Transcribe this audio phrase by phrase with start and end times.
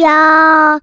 [0.00, 0.80] 要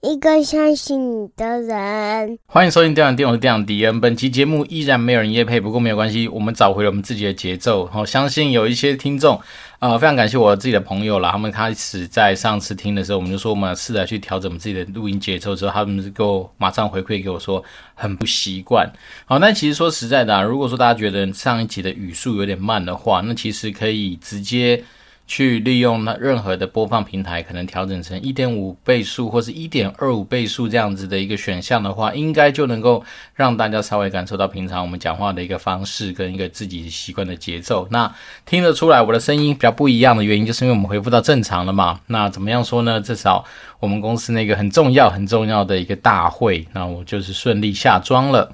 [0.00, 2.38] 一个相信你的人。
[2.46, 4.00] 欢迎收听《电玩店》，我是电玩迪恩。
[4.00, 7.86] 本期节目依然没有人夜配，不过没有关系，我们找回了我们自己的节奏。
[7.86, 9.40] 好，相信有一些听众。
[9.80, 17.62] 呃，非常感谢我自己的朋友啦，他们开始在上次听的时候，我们就说我们试着去调整我们自己的录音节奏之后，他们是给我马上回馈给我说
[17.94, 18.90] 很不习惯。
[19.26, 24.82] 好，那其实说实在的啊，如果说大家觉得上一集的语速有点慢的话，那其实可以直接。
[25.26, 33.02] 去利用那任何的播放平台，可能调整成一点五倍速或是一点二五倍速这样子的一个选项的话，应该就能够
[33.34, 37.88] 让大家稍微感受到平常我们讲话的一个方式跟一个自己习惯的节奏。
[37.90, 38.12] 那
[38.44, 42.00] 听得出来我的声音比较不一样的原因，就是因为我们恢复到正常了嘛。
[42.08, 43.00] 那怎么样说呢？
[43.00, 43.44] 至少
[43.80, 48.52] 我们公司那个很重要很重要的一个大会，那我就是顺利下庄了。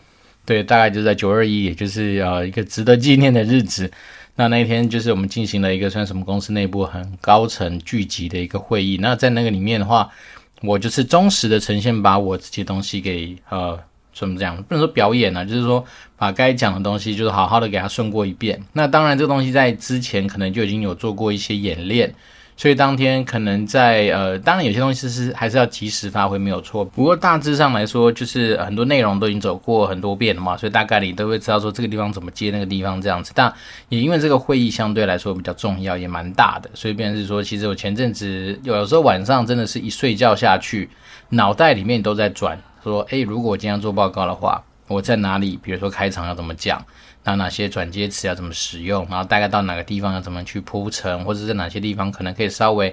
[0.50, 3.88] 对，大概就在九二一，也就是呃一个值得纪念的日子。
[4.34, 8.98] 那那天就是我们进行了一个算什么公司内部很高层聚集的一个会议。
[9.00, 10.10] 那在那个里面的话，
[10.62, 13.78] 我就是忠实的呈现，把我自己东西给呃
[14.12, 15.84] 怎么讲，不能说表演啊，就是说
[16.16, 18.60] 把该讲的东西就是好好的给他顺过一遍。
[18.72, 22.12] 那当然这个东西在之前可能就已经有做过一些演练。
[22.60, 26.84] 所以当天可能在呃，当然有些东西是还是要及时发挥，没有错。
[26.84, 33.32] 不过大致上来说，就是很多内容都已经走过很多遍了嘛，所以大概你都会知道说这个地方怎么接那个地方这样子。
[33.34, 33.50] 但
[33.88, 40.90] 也因为这个会议相对来说比较重要，也蛮大的，所以变是说，其实我前阵子有时候晚上真的是一睡觉下去，
[41.30, 45.58] 脑袋里面都在转，说，诶，如果我今天做报告的话，我在哪里？
[45.62, 46.84] 比如说开场要怎么讲？
[47.22, 49.06] 那哪些转接词要怎么使用？
[49.10, 52.88] 然后大概到哪个地方要怎么去铺陈，或者在哪些地方可能可以稍微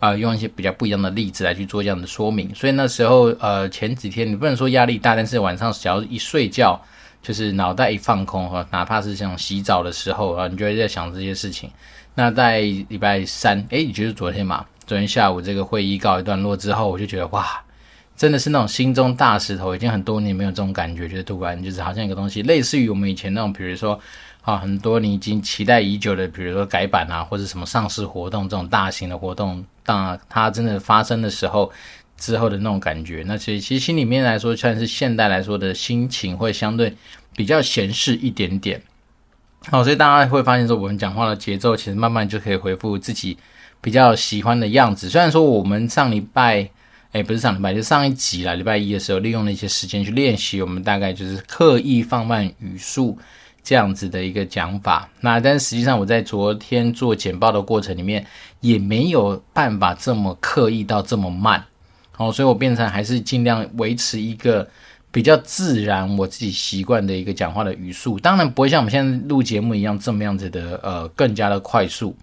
[0.00, 2.52] 啊、呃、用一些比较不一样的例子来去做这样的说明。
[2.54, 6.80] 所以那时候呃前几天你不能说压力大，但是晚上只要一睡觉，
[7.22, 11.70] 就是脑袋一放空哈，哪怕是像洗澡的时候啊，你就会在想这些事情。
[12.14, 17.62] 那在礼拜三，诶，也就是昨天嘛，昨天下午这个会议告一段落之后，我就觉得哇。
[18.18, 23.98] 真的是那种心中大石头，已经很多年没有这种感觉，就是突然就是好像一个东西，类似于我们以前那种，比如说
[24.42, 31.70] 啊，很多你已经期待已久的，比如说改版啊，或者什么上市活动这种大型的活动，当它真的发生的时候
[32.16, 36.92] 之后的那种感觉，那所以其实心里面来说，算是现代来说的心情会相对
[37.36, 38.82] 比较闲适一点点。
[39.70, 43.38] 好，所以大家会发现说，我们讲话的节奏其实慢慢就可以回复自己
[43.80, 45.08] 比较喜欢的样子。
[45.08, 46.68] 虽然说我们上礼拜。
[47.18, 48.54] 哎，不是上礼拜，就上一集啦。
[48.54, 53.18] 礼拜一的时候，利用了一些时间去练习，我们大概就是刻意放慢语速
[53.64, 55.08] 这样子的一个讲法。
[55.20, 58.24] 那但实际上，我在昨天做简报的过程里面，
[58.60, 61.64] 也没有办法这么刻意到这么慢。
[62.18, 64.68] 哦，所以我变成还是尽量维持一个
[65.10, 68.16] 比较自然，我自己习惯的一个讲话的语速。
[68.20, 72.16] 当然不会像我们现在录节目一样这么样子的，呃，更加的快速。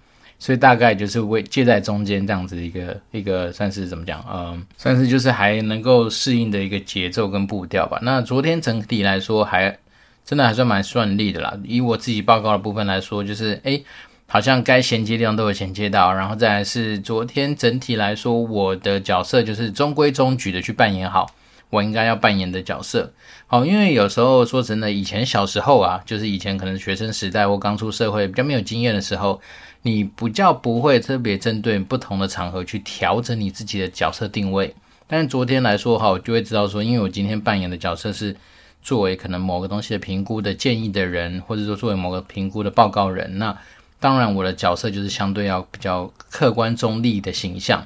[0.46, 7.98] 所以大概就是为介在中间这样子一个一个算是怎么讲，嗯，算是就是还能够适应的一个节奏跟步调吧。
[8.04, 9.76] 那昨天整体来说还
[10.24, 11.58] 真的还算蛮顺利的啦。
[11.64, 13.84] 以我自己报告的部分来说，就是诶，
[14.28, 16.14] 好像该衔接的地方都有衔接到。
[16.14, 21.26] 然后再来是昨天整体来说，我的角色就是中规中矩的去扮演好
[21.72, 23.12] 我应该要扮演的角色。
[23.48, 29.42] 好，因为有时候说真的，以前小时候啊，就是以前可能学生时代或刚出社会比较没有经验的时候。
[29.86, 34.74] 你比较不会特别针对不同的场合去调整你自己的角色定位，
[35.06, 38.36] 但是昨天来说哈，我就会知道说，因为我今天扮演的角色是
[38.82, 43.56] 作为可能某个东西的评估的建议的人，或者说作为某个评估的报告人，那
[44.00, 47.86] 当然我的角色就是相对要比较客观中立的形象，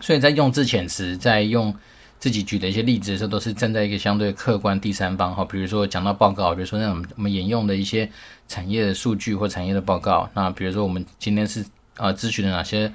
[0.00, 1.74] 所以在用字遣词，在用
[2.20, 8.08] 自己举的一些例子的时候，都是站在一个相对客观第三方哈，比如说讲到报告，比如说那种我们沿用的一些。
[8.50, 11.64] 产业的数据或产业的报告，那比如说我们今天是
[11.98, 12.92] 呃咨询了哪些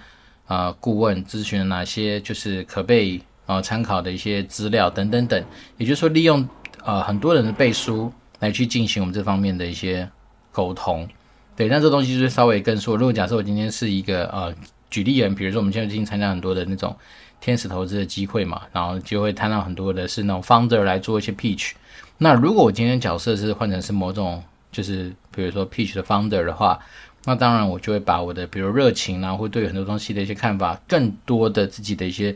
[0.48, 5.42] 呃顾问，咨询了哪些就是可被呃参考的一些资料等等等，
[5.78, 6.46] 也就是说利用
[6.84, 10.06] 呃很多人的背书来去进行我们这方面的一些
[10.52, 11.08] 沟通，
[11.56, 14.54] 对，那这东西就是稍微更说，如果假设我今天是一个呃
[14.90, 16.94] 举例人，比如说我们现在最近参加很多的那种
[17.40, 21.72] 天使投资的机会嘛，然后就会谈到很多的是那种 founder 来做一些 pitch，
[22.18, 24.44] 那如果我今天角色是换成是某种。
[24.72, 26.78] 就是比如说 pitch 的 founder 的话，
[27.24, 32.36] 那当然我就会把我的比如热情啊，或对很多东西的一些看法，更多的自己的一些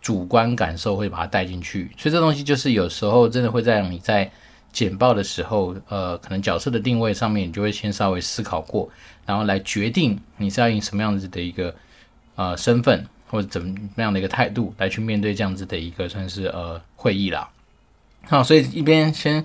[0.00, 1.90] 主观感受会把它带进去。
[1.98, 4.30] 所以这东西就是有时候真的会在你在
[4.70, 8.88] 简报的时候，呃，可能角色的定位上面，你就会先稍微思考过，
[9.26, 11.74] 然后来决定你是要以什么样子的一个
[12.36, 17.48] 呃身份或者怎么样的一个态度来去面对这样子的一个算是呃会议啦。
[18.28, 19.44] 好，所以一边先。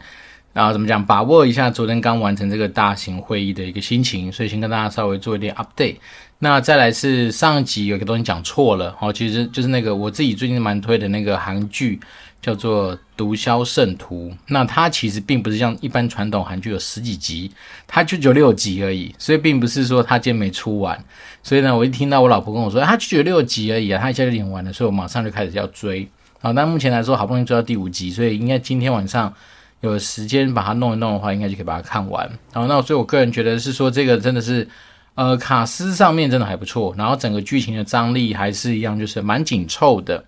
[0.53, 5.97] 啊怎么讲，把握一下昨天刚完成这个大型会议的一个心情，所以先跟大家稍微做一点 update。
[6.39, 11.99] 那再来是上一集有个东西讲错了，哦，其实就是那个我自己最近蛮推的那个韩剧，
[12.41, 14.29] 叫做《毒枭圣徒》。
[14.47, 17.51] 那它其实并不是像一般传统韩剧有十几集，
[17.85, 20.97] 它就只有六集而已，所以并不是说它今天没出完。
[21.43, 26.07] 所以呢，我一听到我老婆跟我说，它就只有六集而已啊，它一下就演完了，所以我马上就开始要追。
[26.41, 29.33] 好，那目前来说好不容易追到第五集，所以应该今天晚上。
[29.81, 32.27] 有时间把它弄一弄的话，应该就可以把它看完。
[32.51, 34.67] 然后，那所以我个人觉得是说，这个真的是，
[35.13, 40.25] 呃，卡司上面真的还不错，然后整个剧情的张力还是一样，就是蛮紧凑的。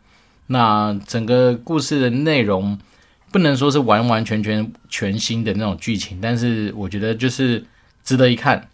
[0.52, 2.78] 那整个故事的内容
[3.32, 7.64] 不能说是完完全全全新的那种剧情，但是我觉得就是
[8.04, 8.68] 值得一看。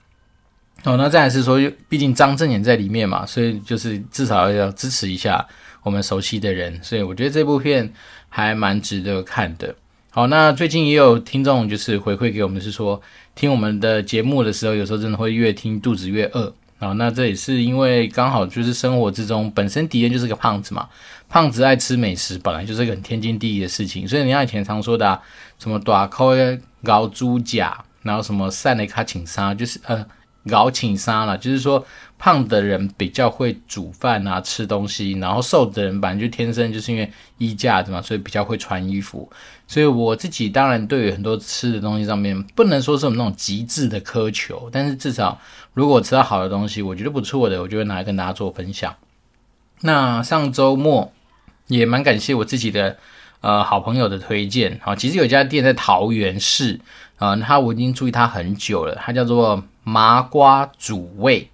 [0.84, 5.46] 哦，那再来是说，毕竟张震也在里面嘛，所以就是至少要支持一下
[5.82, 7.92] 我们熟悉的人，所以我觉得这部片
[8.30, 9.76] 还蛮值得看的。
[10.12, 13.02] 好，那最近也有听众就是回馈给我们，是说
[13.34, 16.54] 听我们的节目的时候，有时候真的会越听肚子越饿。
[16.78, 20.88] 好，那这也是因为刚好就是生活之中本身迪恩就是个胖子嘛，
[21.36, 24.08] 胖子爱吃美食，本来就是个很天经地义的事情。
[24.08, 25.22] 所以人家以前常说的啊，
[25.60, 26.32] 什么大口
[26.84, 30.06] 咬猪甲，然后什么散的卡请杀，就是呃。
[30.48, 31.84] 搞请杀了，就是说
[32.20, 39.28] 胖的人比较会煮饭啊，吃东西，然后瘦的人本来就天生就是因为衣架子嘛，所以比较会穿衣服。
[39.68, 45.42] 所以我自己当然对于很多吃的东西上面不能说是我们那种极致的苛求，但是至少
[45.74, 48.96] 如果吃到好的东西，我觉得不错的，我就会拿来跟大家做分享。
[49.82, 51.12] 那上周末
[51.68, 52.98] 也蛮感谢我自己的
[53.42, 56.80] 呃好朋友的推荐，好，其实有家店在桃园市。
[57.18, 61.50] 啊、呃，他我已经注意他很久了，他叫做麻瓜主味。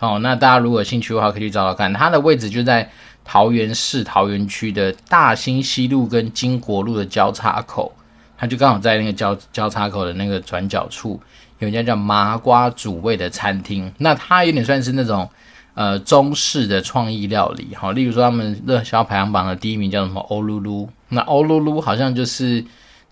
[0.00, 1.92] 哦，那大家如果有兴趣的话，可以去找找看。
[1.92, 2.90] 它的位置就在
[3.24, 7.94] 桃园市桃园区的大兴西路跟金国路的交叉口，
[8.36, 11.20] 它就刚好在那个交交叉口的那个转角处，
[11.60, 13.90] 有一家叫麻瓜主味的餐厅。
[13.98, 15.30] 那它有点算是那种
[15.74, 17.74] 呃中式的创意料理。
[17.74, 22.64] 好、哦，例如说他们热销排行榜的第一名叫什么欧噜噜，那欧噜噜好像就是。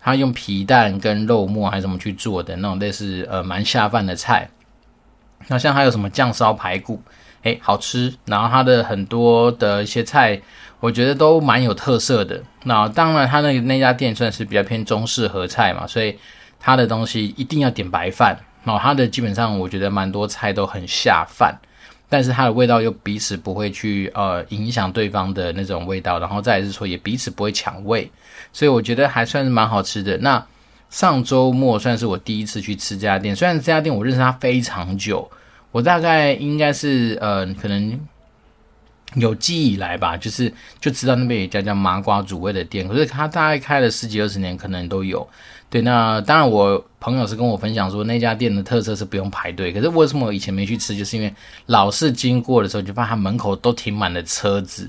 [0.05, 4.49] 他用皮蛋跟肉末还是怎么去做的那种类似呃蛮下饭的菜，
[5.47, 7.01] 那像还有什么酱烧排骨，
[7.43, 8.13] 诶，好吃。
[8.25, 10.41] 然后他的很多的一些菜，
[10.81, 12.43] 我觉得都蛮有特色的。
[12.65, 16.19] 那当然他那个那家店算是比较偏中式合菜嘛，所以
[16.59, 18.37] 他的东西一定要点白饭。
[18.65, 21.57] 然后他的基本上我觉得蛮多菜都很下饭。
[22.13, 28.07] 但是它的味道又彼此不会去呃影响对方的那种味道，然后再来是说也彼此不会抢味，
[28.51, 30.15] 所以我觉得还算是蛮好吃的。
[30.19, 30.45] 那
[30.91, 35.27] 上周末算是我第一次去吃这家店，虽然这家店我认识它非常久，
[35.71, 37.99] 我大概应该是呃可能
[39.15, 45.27] 有记忆以来吧，就是就知道那边有一家叫麻瓜煮味的店，可是它大概开了十几二十年，可能都有。
[45.73, 49.73] 对，那当然，我朋友是跟我分享说那家店的特色是不用排队。
[49.73, 50.95] 可是为什么以前没去吃？
[50.95, 51.33] 就是因为
[51.65, 54.87] 老是经过的时候，就发现他门口都停满了车子，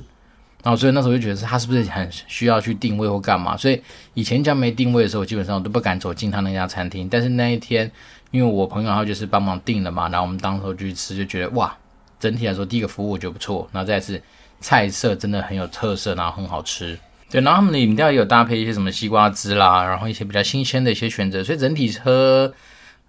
[0.62, 3.56] 然后所以那时候就觉得是他是不是很需要去定位或干嘛？
[3.56, 3.82] 所以
[4.12, 7.08] 以前家没定位的时候，基本上我都不敢走进他那家餐厅。
[7.08, 7.90] 但是那一天，
[8.30, 11.74] 因为我朋友他就是帮忙订了嘛，然后我们当时候就去吃，就觉得哇，
[12.20, 14.22] 整体来说第一个服务我觉得不错，然后再是
[14.60, 16.98] 菜色真的很有特色，然后很好吃。
[17.34, 22.54] 对，然后他们的饮料也有搭配一些什么西瓜汁啦，然后一些比较新鲜的一些选择，所以整体喝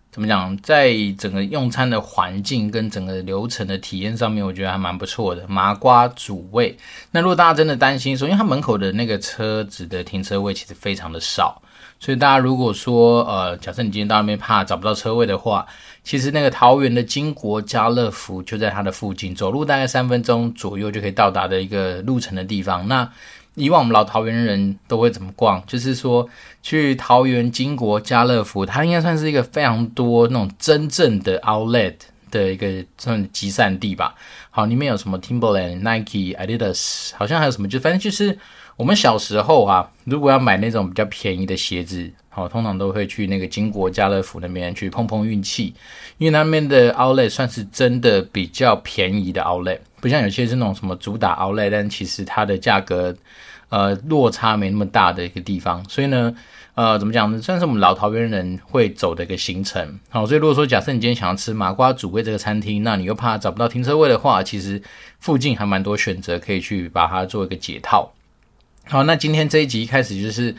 [0.09, 5.47] 怎么讲，在整个用餐的环境跟整个流程的体验上面，我觉得还蛮不错的。
[5.47, 6.75] 麻瓜主位，
[7.11, 11.61] 那如果大家真的担心说，因为他门口的那个车子的停车位其实非常的少，
[11.99, 15.63] 所以大家如果说呃，假设你今天到那边怕找不到车位的话，
[16.03, 22.87] 其实那个桃园的金国家乐福就在它的附近，走路大概三分钟左右就可以到达的一个路程的地方。
[22.87, 23.07] 那
[23.55, 25.63] 以往我们老桃园人都会怎么逛？
[25.65, 26.27] 就是说
[26.61, 31.95] 去桃园金国家乐福，它应该算是一个非常多那种真正的 outlet
[32.29, 34.13] 的一个算集散地吧。
[34.51, 38.37] 好，里面有什么 Timberland、Nike、Adidas，好像还有什么，就反正就是
[38.75, 45.73] 我们小时候啊，如果要买那种比较便宜的鞋子，好，通常都会去那个金国家乐福那边去碰碰运气，
[46.17, 49.79] 因为那边的 outlet 算是真的比较便宜的 outlet。
[50.05, 53.15] 不像有些是那种什么主打 outlet，但其实它的价格，
[53.69, 55.83] 呃，落差没那么大的一个地方。
[55.89, 56.31] 所以呢，
[56.75, 57.41] 呃，怎么讲呢？
[57.41, 59.99] 算是我们老桃园人会走的一个行程。
[60.09, 64.79] 好，所以如果说假设你今天想要吃麻瓜煮味这个餐厅，那你又怕找不到停车位的话，其实
[65.19, 68.13] 附近还蛮多选择可以去把它做一个解套。
[68.85, 70.53] 好，那今天这一集一开始就是。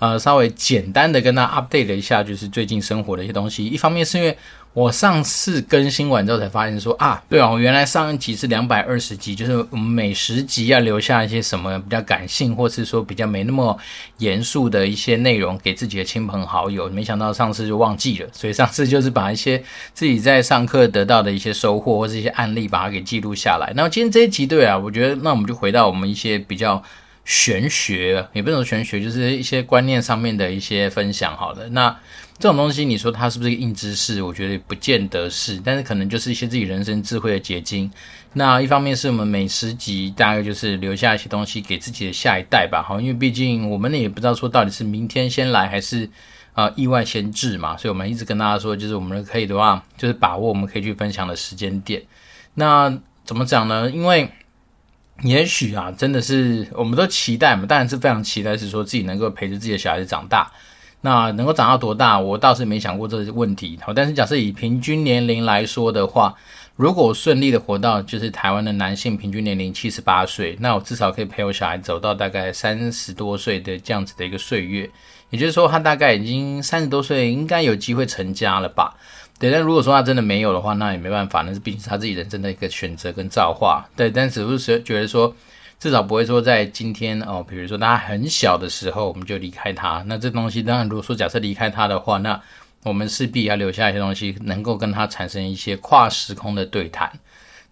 [0.00, 3.66] 呃稍微简单的跟大家 update 了一下，就是最近生活的一些东西。
[3.66, 4.38] 一方面是因为
[4.78, 13.76] 我上次更新完之后才发现说啊，对啊，我原来上一集是两百二十集，就是我们每十集要留下一些什么比较感性，或是说比较没那么
[14.18, 16.88] 严肃的一些内容给自己的亲朋好友。
[16.90, 19.60] 没想到上次就忘记了，所以上次就是把一些
[19.92, 23.72] 自己在上课得到的一些收获或是一些案例把它给记录下来。
[23.74, 26.80] 那今天这一集，对啊，我觉得那我们就回到我们一些比较
[27.24, 31.36] 玄学，也不能说玄学，就是一些观念上面的一些分享。
[31.36, 31.96] 好的，那。
[32.38, 34.22] 这种东西，你说它是不是个硬知识？
[34.22, 37.90] 我觉得不见得是，但是可能就是一些自己人生智慧的结晶。
[38.34, 46.08] 那一方面是我们每十集大概就是留下一些东西给自己的下一代吧，好，因为毕竟我们也不知道说到底是明天先来还是
[46.52, 52.02] 啊、意外先至嘛，所以我们一直跟大家说，就是我们可以的话，就是把握我们可以去分享的时间点。
[52.54, 53.90] 那怎么讲呢？
[53.90, 54.28] 因为
[55.22, 60.50] 也许啊，真的是我们都期待嘛，当然是非常期待，是说自己能够陪着自己的小孩子长大。
[61.00, 63.78] 那能够长到多大，我倒是没想过这个问题。
[63.82, 66.34] 好，但是假设以平均年龄来说的话，
[66.74, 74.90] 如果顺利的活到就是台湾的男性平均年龄七十八岁，那我至少可以陪我小孩走到大概三十多岁的这样子的一个岁月。
[75.30, 78.96] 也就是说，他大概已经三十多岁，应该有机会成家了吧？
[79.38, 79.52] 对。
[79.52, 83.88] 但如果说他真的没有的话，那也没办法，那是毕竟是他自己人生的一个选择跟造化。
[83.94, 84.10] 对。
[84.10, 85.32] 但只是觉得说。
[85.78, 92.40] 至少不会说在今天哦，比如说他很小的时候我们就离开他，那这东西当然如果说假设离开他的话，那
[92.82, 97.12] 我们势必要留下一些东西，能够跟他产生一些跨时空的对谈。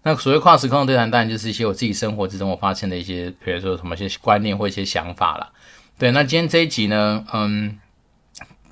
[0.03, 5.49] 那所谓跨时空的对谈，当然就是一些我自己生活之中我发现的一些，比如说什么一些观念或一些想法了。
[5.97, 7.77] 对，那今天这一集呢，嗯，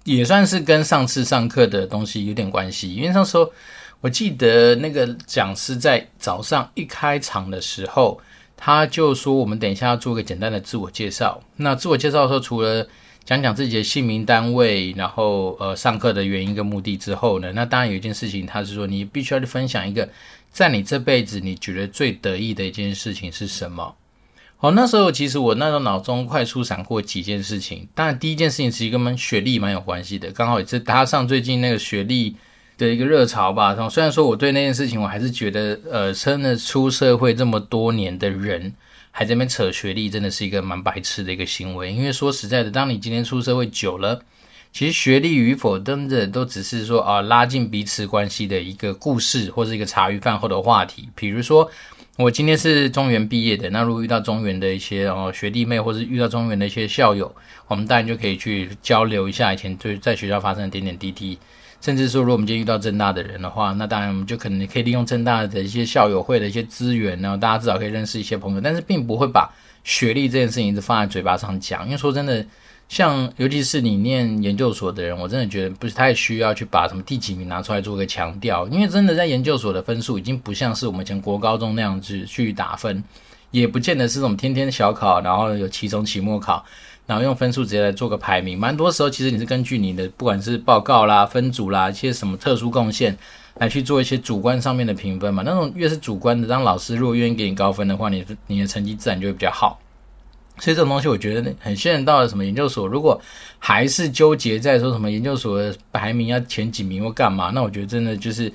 [0.05, 3.51] 也算是跟上次上课的东西有点关系，因为那时候
[3.99, 8.21] 我记得那个讲师在早上一开场的时候。
[8.65, 11.39] 他就说：“我们等一下要做个简单的自我介绍。
[11.57, 12.87] 那自我介绍的时候，除了
[13.23, 20.09] 讲讲自己的姓名、单位，然后呃上课的原因跟目的之后呢，那当然有一件事情，他是说你必须要去分享一个
[20.49, 23.93] 在你这辈子你觉得最得意的一件事情是什么。
[24.57, 27.87] 好，那时候其实我那时候脑中快速闪过几件事情。
[27.93, 32.35] 当然第一件事情其实跟我们学历蛮有关系的，刚好也是搭上最近那个学历。”
[32.77, 33.73] 的一个热潮吧。
[33.73, 38.73] 然后虽然说我对那件事情，我还是觉得，呃，真的出社会这么多年的人，
[39.11, 41.91] 还在那边扯学历，真的是一个蛮白痴的一个行为。
[41.91, 44.21] 因为说实在的，当你今天出社会久了，
[44.73, 51.07] 其实学历与否，真的都只是说啊，拉近彼此关系的一个故事，或是一个茶余饭后的话题。
[51.15, 51.71] 比如说，
[52.17, 57.33] 我今天是中原毕业的，那如果遇到中原的一些哦学弟妹，或是遇到中原的一些校友，
[57.67, 61.39] 我们当然就可以去交流一下以前对在学校发生的点点滴滴。
[61.85, 68.59] 甚至说，如果我们今天遇到正大的人的话，那当然我们就可能可以利用正大的一些校友会的一些资源，然后大家至少可以认识一些朋友。
[68.59, 69.47] 但是，并不会把
[69.83, 72.43] 学历这件事情一直放在嘴巴上讲，因为说真的，
[72.89, 83.03] 像尤其是你念研究所的人，我真的觉得不是太需要去把什么第几名拿出来做个强调，因为真的在研究所的分数已经不像是我们以前国高中那样子去打分，
[83.51, 86.65] 也不见得是这种天天小考，然后有期中、期末考。
[87.05, 93.17] 然后用分数直接来做个排名，蛮多时候其实你是根据你的不管是报告啦、分组啦、一些什么特殊贡献
[93.55, 95.43] 来去做一些主观上面的评分嘛。
[95.45, 99.79] 那种越是主观的，当老师如果愿意给你高分的话，你你的成绩自然就会比较好。
[100.57, 103.21] 所以这种东西我觉得很现在到了什么研究所，如果
[103.59, 108.51] 还是纠结在说什么研究所的排名要前几名或干嘛，那我觉得真的就是。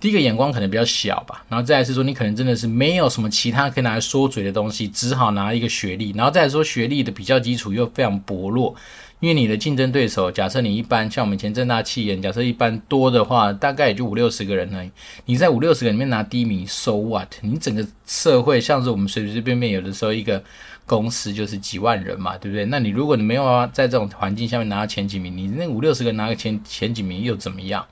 [0.00, 8.74] 第一个眼光可能比较小吧，然后再来是说你可能真的是没有什么其他可以拿来说嘴的东西，只好拿一个学历，然后再来说学历的比较基础又非常薄弱，
[9.18, 14.90] 因为你的竞争对手，假设你一般像我们以前正大企研，假设一般多的话，大概也就五六十个人而已，
[15.24, 17.28] 你在五六十个人里面拿第一名，so what？
[17.40, 20.40] 你整个社会像是我们随随便便有的时候一个
[20.86, 22.64] 公司就是几万人嘛，对不对？
[22.66, 27.84] 那你如果你没有啊，在这种环境下面拿到前几名，你那五六十个拿个前前几名又怎么样？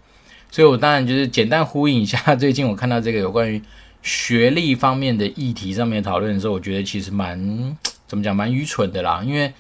[0.56, 2.18] 所以，我当然就是简单呼应一下。
[2.34, 3.60] 最近我看到这个有关于
[4.00, 7.76] 学历方面的议题上面讨论的时候，我觉得其实蛮
[8.08, 9.22] 怎么讲，蛮愚蠢的啦。
[9.22, 9.52] 因为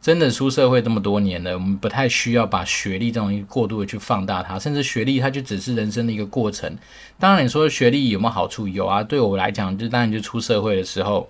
[0.00, 6.72] 真的出社会这么多年了，我们不太需要把学历这种过度的去放大它，甚至学历它就只是人生的一个过程。
[7.18, 8.68] 当然，你说学历有没有好处？
[8.68, 9.02] 有啊。
[9.02, 11.28] 对我来讲，就当然就出社会的时候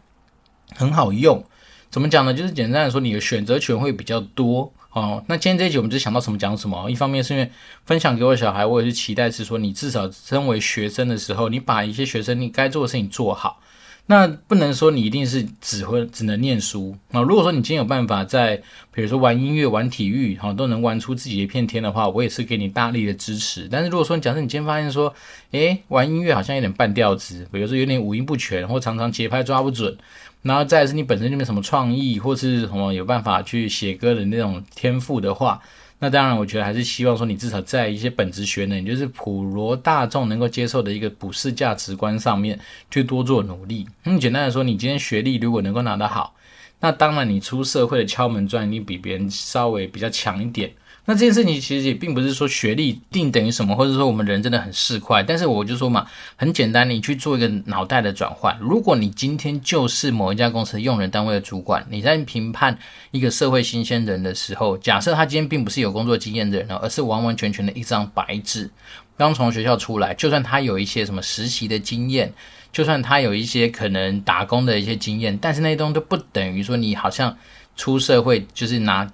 [0.76, 1.42] 很好用。
[1.88, 2.34] 怎么讲呢？
[2.34, 4.70] 就是简单的说，你的选择权会比较多。
[4.94, 6.88] 哦，那今天这一集我们就想到什么讲什么。
[6.88, 7.50] 一方面是因为
[7.84, 13.60] 分享给我小孩，我也是期待是说，你至少身为学生的时候，你把一些学生你该做的事情做好。
[14.06, 16.94] 那不能说你一定是只会只能念书。
[17.10, 18.54] 那如果说你今天有办法在，
[18.92, 23.66] 比如说玩音乐、玩体育，哈，都能玩出自己一片天的话，我也是给你大力的支持。
[23.68, 25.12] 但是如果说假设你今天发现说，
[25.50, 29.96] 诶，玩音乐好像有点半吊子，比如说有点五音不全，或常常节拍抓不准。
[30.44, 35.58] 然后再是你本身就没什么创意，或是什么有办法去写歌的那种天赋的话，
[35.98, 42.60] 那当然我觉得还是希望说你至少在一些本职学能，就是普罗大众能够接受的一个普世价值观上面
[42.90, 43.88] 去多做努力。
[44.04, 46.34] 嗯，简单来说，你今天学历如果能够拿得好，
[46.80, 50.70] 那当然你出社会的敲门砖，你比别人稍微比较强一点。
[51.06, 55.22] 那这件事情其实也并不是说学历定等于什么，或者说我们人真的很市侩。
[55.22, 58.56] 但是我就说嘛，很简单，你去做一个脑袋的转换。
[58.58, 62.78] 如果你今天就是某一家公司用人单位的主管，你在评判
[63.10, 68.70] 一个社会新鲜人的时候，假设他今天并不是有工作经验的人，而是完完全全的一张白纸，
[69.18, 72.32] 刚从学校出来，就算他有一些什么实习的经验，
[72.72, 77.36] 就算他有一些可能打工的一些经验，但是那些东西都不等于说你好像
[77.76, 79.06] 出社会就是拿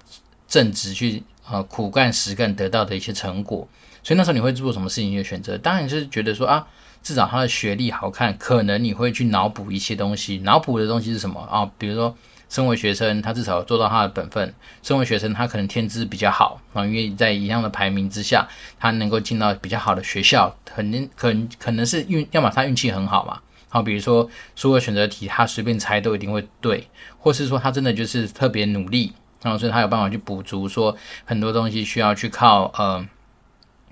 [0.47, 1.21] 正职去。
[1.51, 3.67] 呃，苦干实干得到的一些成果，
[4.01, 5.57] 所以那时候你会做什么事情的选择？
[5.57, 6.65] 当然就是觉得说啊，
[7.03, 10.37] 至少他的学历好看，可能你会去脑补一些东西。
[10.39, 11.69] 脑补的东西是什么啊？
[11.77, 12.15] 比如说，
[12.47, 14.47] 身为学生，他至少做到他的本分；
[14.81, 18.47] 身为学生，他可能天资比较好啊，因为在一样的排名之下，
[18.79, 23.41] 他能够进到比较好的学校，肯定可可能是运，要么他运气很好嘛。
[23.67, 29.13] 好，比如说所有选择题他随便猜都一定会对，或是说他真的就是特别努力。
[29.43, 30.95] 然后，所以他有办法去补足，说
[31.25, 33.03] 很多东西需要去靠呃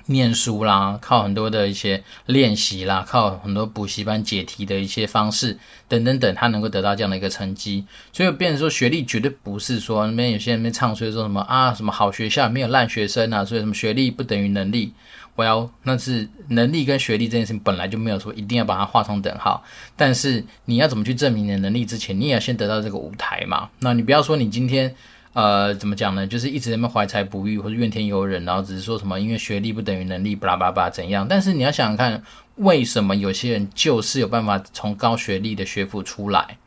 [0.06, 7.86] 念书啦，靠很多的一些练习啦，靠很多补习班解题的一些方式等等等，他能够得到这样的一个成绩。
[8.12, 14.94] 所以，变成说学历绝对不是说那边有些人在唱衰说什么啊，什么好学校没有烂学生啊，所以什么学历不等于能力。
[15.36, 19.64] 我要那是能力跟学历这件事情本来就没有说一定要把它画成等号，
[19.96, 23.70] 但是你要怎么去证明你的能力之前，你也要先得到这个舞台嘛。
[23.80, 24.96] 那你不要说你今天。
[25.40, 26.28] 呃，怎么讲呢？
[26.28, 31.26] 就是一直在那怀才不遇，或者怨天尤人，然后只是说什么因为学历不等于能力，巴拉巴拉怎样？
[31.26, 32.22] 但是你要想想看，
[32.56, 36.58] 为什么有些人就是有办法从高学历的学府出来？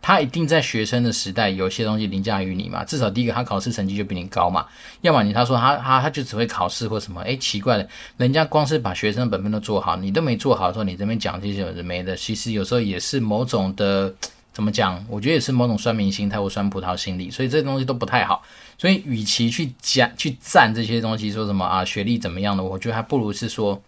[0.00, 2.84] 他一定在学生的时代有些东西凌驾于你嘛？
[2.84, 4.64] 至少第一个，他考试成绩就比你高嘛。
[5.00, 7.20] 要么你他说他他他就只会考试或什么？
[7.22, 14.14] 诶，奇怪了，人家光是把学生本分都做好，你都没做好的时候，你这边讲这些有的没的，其实有时候也是某种的。
[14.60, 15.02] 怎么讲？
[15.08, 18.42] 我觉得也是某种酸民心态或酸葡萄心理，所以这些东西都不太好。
[18.76, 23.80] 所以，与其去讲、去赞这些东西，说什么啊学历怎么样的，我觉得还不如是说，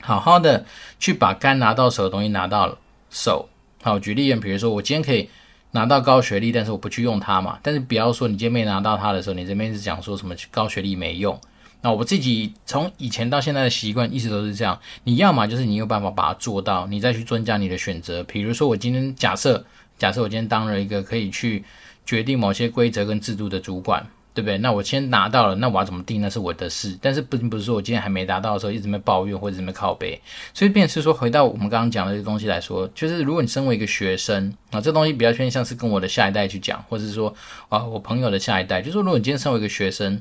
[0.00, 0.66] 好好的
[0.98, 2.76] 去把该拿到手的东西拿到
[3.10, 3.48] 手。
[3.80, 5.28] 好，举例，比如说我今天可以
[5.70, 7.60] 拿到高学历，但是我不去用它嘛。
[7.62, 11.40] 但是不要说你今天没拿到它的时候，你这边是讲说什么高学历没用。
[11.80, 14.76] 那我自己从以前到现在的习惯一直都是这样。
[15.04, 18.24] 你要么就是你有办法把它做到，你再去增加你的选择。
[18.24, 19.64] 比如说我今天假设。
[20.02, 21.62] 假设我今天当了一个可以去
[22.04, 24.58] 决定某些规则跟制度的主管，对不对？
[24.58, 26.98] 那我先拿到了，那我要怎么定那是我的事。
[27.00, 30.20] 但是并不是说我今天还没达到的时候一直在抱怨或者一直在靠背。
[30.52, 37.32] 所以，便是说回到我们刚刚讲的这个东西来说，就是如果你身为一个学生啊，这东西比较偏向是跟我的下一代去讲，或者是说
[37.68, 40.20] 啊我朋友的下一代，就是说如果你今天身为一个学生，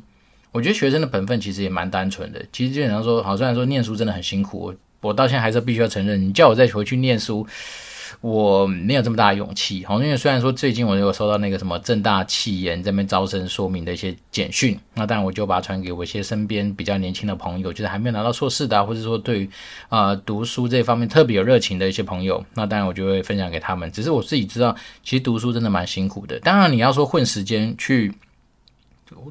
[0.52, 2.40] 我觉得学生的本分其实也蛮单纯的。
[2.54, 4.76] 其实基本上说，好，虽然说念书真的很辛苦，我，
[5.10, 7.48] 我到现在还是必须要承认，你叫我再回去念书。
[8.22, 19.50] 我没有这么大的勇气，好，因为虽然说最近我有收到那个什么正大企研这边招生说明的一些简讯，那当然我就把它传给我一些身边比较年轻的朋友，就是还没有拿到硕士的，或者说对于
[19.90, 23.92] 啊、呃、读书这方面特别有热情的一些朋友，那当然我就会分享给他们。
[23.92, 26.40] 只是我自己知道，其实读书真的蛮辛苦的。
[26.42, 28.14] 当然你要说混时间去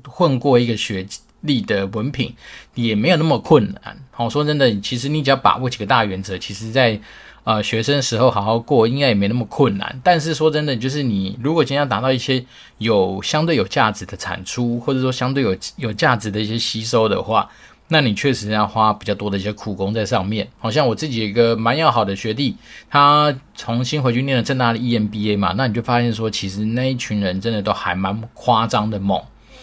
[0.03, 1.07] 混过一个学
[1.42, 2.35] 历的文凭，
[2.74, 3.96] 也没有那么困难。
[4.11, 7.00] 好，说真的，其实你只要把握几个大原则，其实在。
[7.44, 10.00] 呃，学生时候好好过，应该也没那么困难。
[10.05, 12.44] 但是说真的，就是你如果今天要达到一些
[12.79, 17.48] 有相对有价值的产出，或者说相对有有价值的一些吸收的话，
[17.88, 20.46] 那你确实要花比较多的一些苦功在上面。
[20.59, 22.55] 好像我自己一个蛮要好的学弟，
[22.88, 29.20] 他重新回去念了正大的 EMBA 嘛，那你就发现说，其实那一群人真的都还蛮夸张的猛。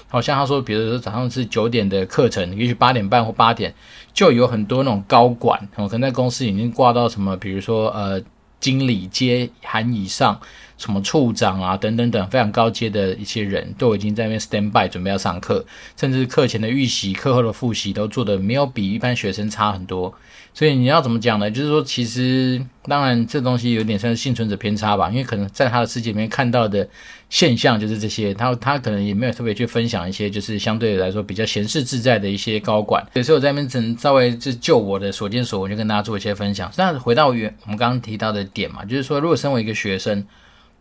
[0.07, 3.73] 好像他说，比如说早上是九点的课程，也许八点半或八点
[4.13, 8.21] 就有很多那种高管，可能在公司已经挂到什么，比如说呃
[8.59, 10.39] 经理阶含以上，
[10.77, 15.65] 什么处长啊等等等非常高阶的一些人都已经在那边 stand by 准备要上课，
[15.99, 20.13] 甚至课前的预习、课后的复习都做得没有比一般学生差很多。
[20.53, 21.51] 所以你要怎么讲呢？
[21.51, 26.87] 就是说，其实当然这东西有点像是幸存者偏差吧，因为可能在他的世界里面看到的
[27.29, 33.05] 现象就是这些，他他可能也没有特别去分享一些就是相对来说比较闲适自在的一些高管。
[33.23, 36.71] 所以我在那边只能稍微就就我的所见所闻，就跟大家做一些分享。
[36.75, 40.25] 那回到原我们刚刚提到的点嘛，就是说，如果身为一个学生，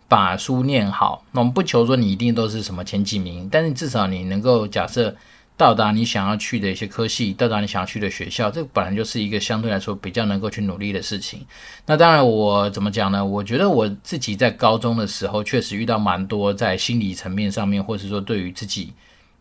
[0.08, 5.14] 把书念好，那我们不求说你一定都是什么前几名，但是至少你能够假设。
[5.58, 11.40] 到达你想要去的一些科系，到达你想要去的学校，这本来就是一个相对来说比较能够去努力的事情。
[11.86, 13.24] 那当然，我怎么讲呢？
[13.24, 18.92] 我觉得我自己在高中的时候，确实遇到蛮多在心理层面上面，或者说对于自己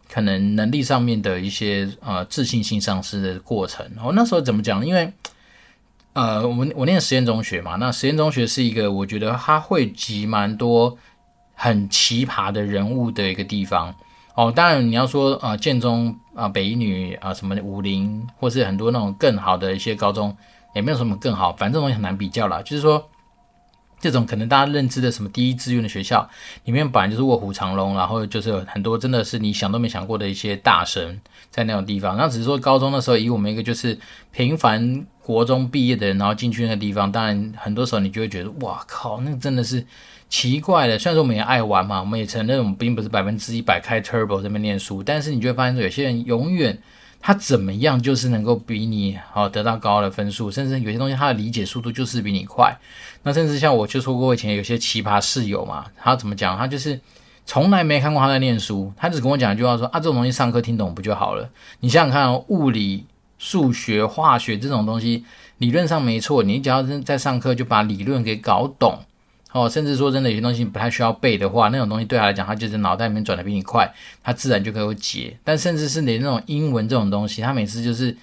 [0.09, 3.85] 可能能力上面的一些呃自信心丧失的过程。
[4.01, 4.87] 我那时候怎么讲？
[4.87, 5.11] 因为
[6.15, 10.97] 呃，我们我念实验中学嘛，那实验中学是一个我觉得它汇集蛮多
[11.53, 13.93] 很奇葩的人物的一个地方
[14.33, 14.51] 哦。
[14.51, 20.35] 当然你要说呃，建中啊、呃，北一女啊、呃，什么武林，或是很多那种更好的一些高中，
[20.73, 22.61] 也没有什么更好，反正这种东西很难比较啦。
[22.61, 23.07] 就是说。
[24.05, 26.29] 这种可能大家认知的什么第一志愿的学校
[26.65, 32.15] 里面，本来就是卧虎藏龙，然后就是有很多真的是你想都没想过的一些大神在那种地方。
[32.15, 33.97] 那只是说高中的时候，以我们一个就是
[34.31, 39.83] 平凡国中毕业的人，然后进去那个地方，当然很多时候你就会觉得，哇靠，那真的是
[40.29, 40.99] 奇怪的。
[40.99, 46.77] 虽然说我们也爱玩嘛，我们也承认我们并不是百分之一百开 turbo 这边念书，但是你就会发现说，有些人永远。
[47.27, 52.71] 他怎么样就是能够比你好得到高的分数，甚至有些东西他的理解速度就是比你快。
[53.27, 56.55] 那甚至像我就说过，以前有些奇葩室友嘛，他怎么讲？
[56.55, 56.99] 他就是
[57.43, 61.49] 从来没看过他在念书，他只跟我讲一句话说啊，这种东西上课听懂不就好了？
[61.79, 63.03] 你想想看，物理、
[63.39, 65.25] 数学、化学这种东西，
[65.57, 68.99] 理论上没错，你只要在上课就把理论给搞懂。
[69.51, 73.89] 哦，甚至说真的，有些东西不太需要背的话，那种东西对他来讲，他就是脑袋里面转的比你快，
[74.21, 75.37] 他自然就可以解。
[75.45, 78.15] 但甚至是连那种英文这种东西，他每次就是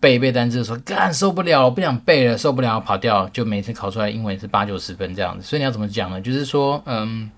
[0.00, 5.44] 背背单词的时候，干受不了，不想背了，受不了，跑掉，就每次考出来英文是八九十分这样子。
[5.44, 6.20] 所以你要怎么讲呢？
[6.20, 7.30] 就是说，嗯，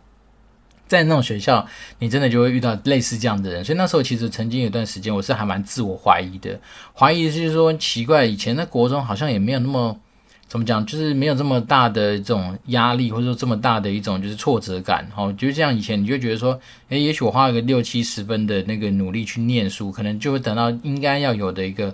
[0.86, 1.66] 在那种学校，
[1.98, 3.64] 你真的就会遇到类似这样的人。
[3.64, 6.58] 所以那时候其实曾经有段时间，我是还蛮自我怀疑的，
[6.94, 9.98] 怀疑就是说奇怪，以前在国中好像也没有那么。
[10.46, 10.84] 怎么讲？
[10.84, 15.08] 就是没有这么大的这种压力，或者说这么大的一种就是挫折感。
[15.16, 16.56] 哦，就像以前你就觉得说，
[16.90, 21.92] 诶，也许我花个六七十分的那个努力去念书，可能就会等到应该要有的一个，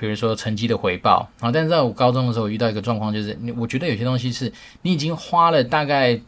[0.00, 1.28] 比如说成绩的回报。
[1.38, 6.18] 啊，但是在我高中的时候，遇到一个状况，就是你我觉得有些东西是你已经花了大概，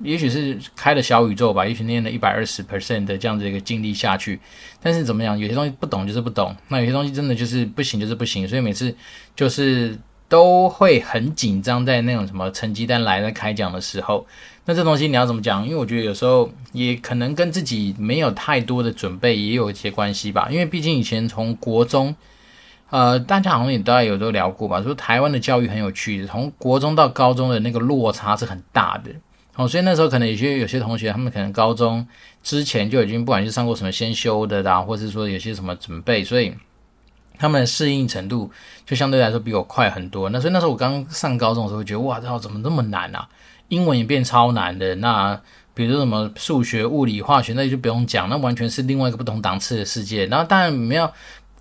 [0.00, 4.40] 也许是开了小宇宙吧，也许念了一百二十 percent 的这样子一个精力下去，
[4.82, 5.38] 但是怎么样？
[5.38, 8.94] 有些东西不懂就是不懂，那有些东西真的就是不行就是不行，所以每次
[9.36, 9.96] 就是。
[10.28, 14.26] 都会很紧张，在那种什么成绩单来了开奖的时候，
[14.64, 15.62] 那这东西你要怎么讲？
[15.62, 20.48] 因为我觉得有时候也可能跟自己没有太多的准备也有一些关系吧。
[20.50, 22.16] 因为毕竟以前从国中，
[22.92, 29.10] 呃，大家好像也大概有都聊过吧，说台湾的教育很有趣，从国中到高中的那个落差是很大的。
[29.56, 32.06] 哦，所以那时候可能有些有些同学，他们可能高中
[32.42, 36.52] 之前就已经不管是上过什么先修的啦，或者是说有些什么准备，所以。
[37.38, 38.48] 他们的适应程度
[38.86, 40.28] 就相对来说比我快很多。
[40.28, 43.26] 那所以那时候我刚上高中的时候，觉得哇，这怎么那么难啊？
[43.66, 44.94] 英文也变超难的。
[44.96, 45.40] 那
[45.74, 50.26] 比如说什么数学、物理、化学，那就不用讲，那完全是另外一个不同档次的世界。
[50.26, 51.10] 然后当然没有，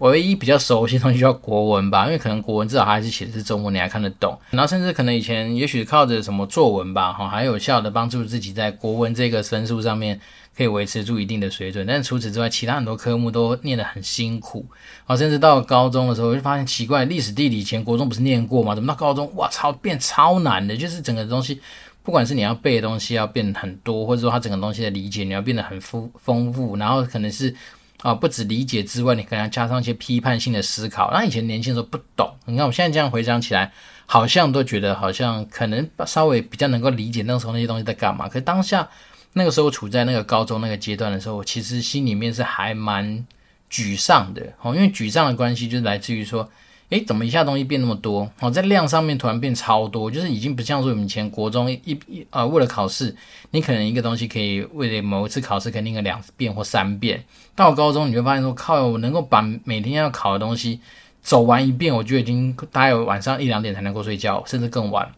[0.10, 4.38] 唯一比较熟悉的东西叫国文吧，因为可能国文至少还是写的是中文，你还看得懂。
[4.50, 10.20] 然后甚至可能以前也许靠着什么作文吧，哈，还有效的帮助自己在国文这个分数上面。
[10.54, 14.66] 可以维持住一定的水准，但除此之外，其他很多科目都念得很辛苦。
[15.06, 18.76] 啊，甚至到高中的时候，我就发现奇怪，历史、地理以前国中不是念过吗？
[18.76, 20.76] 怎么到高中，哇操，变超难的？
[20.76, 21.62] 就是整个东西，
[22.04, 27.56] 不管是你要背的东西要变很多，或者说它整个东西的理解你要变得很丰丰富，然后可能是
[28.02, 31.10] 啊，不止理解之外，你可能加上一些批判性的思考。
[31.12, 33.72] 那以前年轻的时候不懂，你看我现在这样回想起来，
[34.06, 38.28] 好像都觉得好像可能稍微比较能够理解那时候那些东西在干嘛。
[38.28, 38.88] 可是当下。
[39.34, 43.26] 那个时候处在那个高中那个阶段的时候，我其实心里面是还蛮
[43.72, 46.52] 沮丧的哦，因为沮丧的关系就是来自于说，
[46.91, 53.15] 诶，怎么一下东西变那么多哦，在量上面突然变超多，就是已经不像说我们以前国中一一啊、呃，为了考试，
[53.51, 57.23] 你可能一个东西可以为了某一次考试可以念个两遍或三遍，
[57.56, 60.82] 到高中你会发现说，靠，我能够把每天要考的东西
[61.21, 65.10] 走完一遍，我就已经大概晚上一两点才能够睡觉，甚至更晚。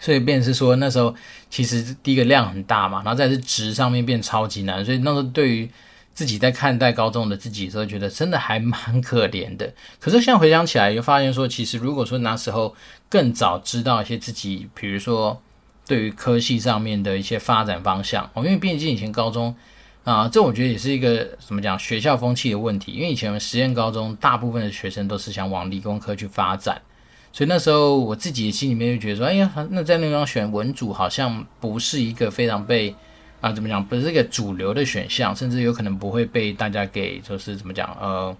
[0.00, 1.14] 所以变是说，那时候
[1.50, 5.68] 其实第一个量很大嘛，然后再是值上面变超级难，所以那时候对于
[6.18, 9.72] 自己在看待高中的自己的时候，觉得真的还蛮可怜的。
[10.00, 12.74] 可是现在回想起来，又发现说，其实如果说那时候
[13.08, 15.40] 更早知道一些自己，比如说
[15.86, 19.54] 对于科系上面的一些发展方向，哦，因为毕竟以前高中
[20.02, 26.82] 啊，这我觉得也是一个怎么讲学校风气的问题，因为以前实验高中大部分的学生都是想往理工科去发展。
[27.32, 32.92] 所以那时候我自己心里面就觉得说，哎呀，那在那地方选文组好像不是一个非常被
[33.40, 38.36] 啊怎么讲，不是一个主流的选项，甚至有可能不会被大家给就是怎么讲，呃，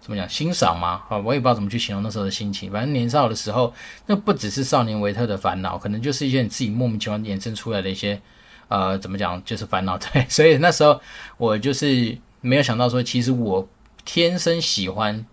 [0.00, 1.02] 怎么讲欣赏嘛？
[1.08, 2.70] 啊，我也不知道怎么去形容那时候的心情。
[2.70, 3.72] 反正年少的时候，
[4.06, 8.20] 那不只是少年维特的烦恼，可能就是一些你自己莫名其妙衍生出来的一些
[8.68, 9.96] 呃怎么讲，就是烦恼。
[9.98, 11.00] 对， 所以那时候
[11.36, 13.68] 我就是没有想到说，其实我。
[14.04, 15.26] 天生喜欢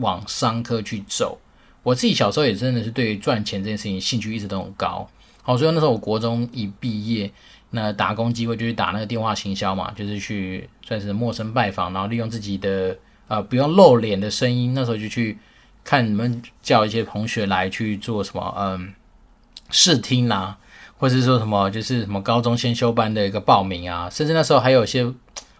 [0.00, 1.38] 往商科去走。
[1.84, 5.08] 我自己小时候也真的是对赚钱这件事情兴趣一直都很高。
[5.46, 7.30] 好，所以那时候我国中一毕业，
[7.70, 12.96] 那打工机会就去打那个电话行销嘛，就是去算是陌生拜访，然后利用自己的
[13.28, 15.38] 呃不用露脸的声音，那时候就去
[15.84, 18.92] 看你们叫一些同学来去做什么嗯
[19.70, 20.58] 试听啦，
[20.98, 25.06] 或者是说什么就是什么高中先修班的一个报名啊，甚至那时候还有一些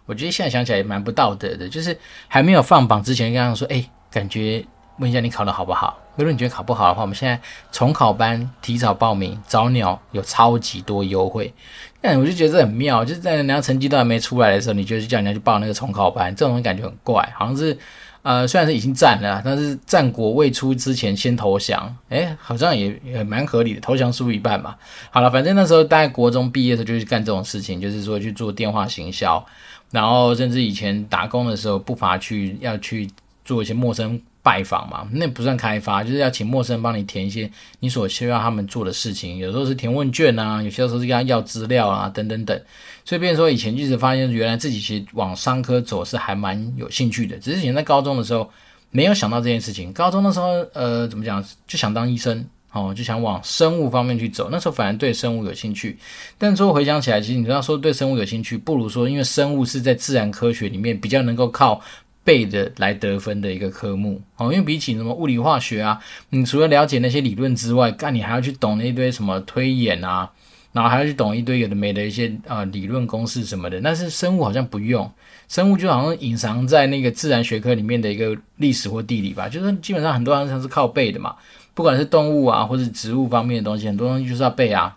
[0.04, 1.96] 我觉得现在想起来也蛮不道德的，就是
[2.26, 4.66] 还没有放榜之前跟他说，哎，感觉
[4.98, 5.98] 问一下你考的好不好？
[6.16, 7.38] 如果你觉得考不好的话，我们现在
[7.70, 11.52] 重考班提早报名，早鸟有超级多优惠。
[12.00, 17.76] 但我就觉得这很妙，就是在人家成绩都还没出来的时候，你就去叫人家去报那个重考班，这种感觉很怪，好像是
[18.22, 24.74] 呃虽然是已经战了，但是战果未出之前先投降，诶，好像也也蛮合理的，投降输一半嘛。
[25.10, 29.44] 好了，反正那时候大概国中毕业的时候就去干这种事情，就是说去做电话行销，
[29.90, 33.10] 然后甚至以前打工的时候不乏去要去
[33.44, 34.18] 做一些陌生。
[34.46, 39.38] 拜访嘛，那不算开发，就是要请陌生人帮你填一些你所需要他们做的事情。
[39.38, 42.56] 有时候是填问卷啊，有些时候是跟他要资料啊，等等等。
[43.04, 47.36] 所以，变说以前一直发现，原来自己其实往商科走是还蛮有兴趣的。
[47.38, 48.48] 只是以前在高中的时候
[48.92, 49.92] 没有想到这件事情。
[49.92, 54.48] 高中的时候，呃，怎么讲，就想当医生哦，就想往生物方面去走。
[54.52, 55.98] 那时候反而对生物有兴趣，
[56.38, 61.80] 但说回想起来，其实你知道说对生物有兴趣，不如说因为生物是在自然科学里面比较能够靠。
[62.26, 70.28] 背的来得分的一个科目哦，因为比起什么物理化学啊，你除了了解那些理论之外，干你还要去懂那一堆什么推演啊，
[70.72, 73.80] 然后还要去懂一堆有的没的一些呃理论公式什么的。
[73.80, 75.08] 但是生物好像不用，
[75.46, 81.36] 生物就好像隐藏在那个自然学科里面的一个历史或地理吧，就是基本上很多人是靠背的嘛，
[81.74, 84.96] 不管是动物啊或者植物方面的东西，很多东西就是要背啊。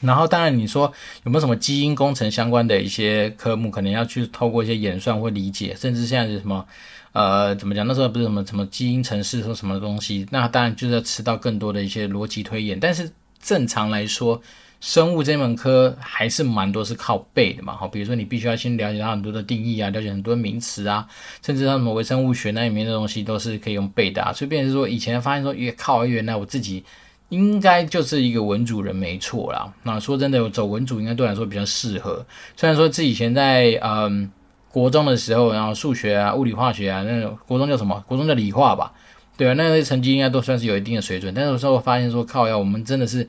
[0.00, 0.90] 然后，当然，你说
[1.24, 6.66] 有没有什么基因工程相关的一些科目，可能要去透过一些演算或理解，甚至现在是什么，
[7.12, 7.86] 呃，怎么讲？
[7.86, 12.80] 那时候不是什么什么基因程式或什么东西，那当然就是要吃到更多的一些逻辑推演。
[12.80, 13.10] 但是
[13.42, 14.40] 正常来说，
[14.80, 17.76] 生物这门科还是蛮多是靠背的嘛。
[17.76, 21.06] 好，比如说你必须要先了解它很多的定义啊，了解很多名词啊，
[21.44, 24.32] 甚至像什么微生物学那里面的东西都是可以用背的啊。
[24.32, 26.82] 所以，变成说以前发现说，也靠，原来我自己。
[27.30, 29.72] 应该就是一个文组人没错啦。
[29.82, 32.24] 那说真的，走文组应该对我来说比较适合。
[32.56, 34.30] 虽然说自己以前在嗯
[34.70, 38.04] 国中的时候，然后数学啊、物理化学啊，那种国中叫什么？
[38.06, 38.92] 国中叫理化吧？
[39.36, 41.32] 对啊，那些成绩应该都算是有一定的水准。
[41.32, 43.26] 但是有时候发现说，靠呀，我们真的是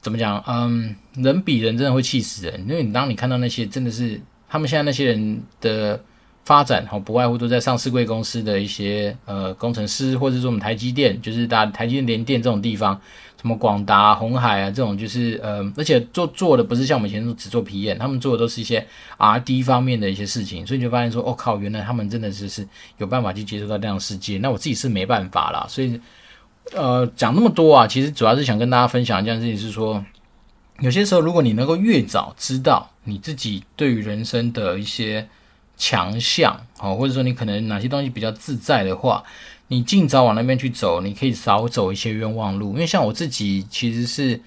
[0.00, 0.42] 怎么讲？
[0.46, 2.60] 嗯，人比人真的会气死人。
[2.68, 6.00] 因为你当你看到那些真的是他们现在那些人的。
[6.48, 12.98] 发展哈，不外乎都在上市柜公司的一些呃工程师，或者说我们台积电，就是大台积电联电这种地方，
[13.38, 18.82] 什么广达、红海啊这种，就是呃，而且做做的不是像我们以前只做 PM，他们做的都是一些
[19.18, 25.66] RD 方面的一些事情，所以你就发现说，哦靠，原来他们真的是是有办法去接触到这样的世界，那我自己是没办法啦。
[25.68, 26.00] 所以
[26.72, 30.02] 呃讲那么多啊，其实主要是想跟大家分享一件事情，是说
[30.80, 35.28] 有些时候如果你能够越早知道你自己对于人生的一些。
[35.78, 39.22] 强项好，或者说你可能哪些东西比较自在的话，
[39.68, 42.72] 你尽早往那边去走，你可以少走一些冤枉路。
[42.72, 44.40] 因为像我自己其实是，